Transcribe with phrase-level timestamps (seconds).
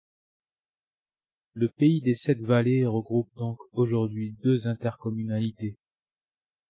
[1.53, 5.77] Le pays des Sept Vallées regroupe donc aujourd'hui deux intercommunalités.